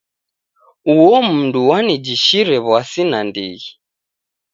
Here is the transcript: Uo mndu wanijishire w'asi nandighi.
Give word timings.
Uo 0.95 1.19
mndu 1.29 1.59
wanijishire 1.69 2.55
w'asi 2.67 3.01
nandighi. 3.09 3.69